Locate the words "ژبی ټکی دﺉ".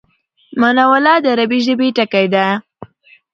1.65-2.55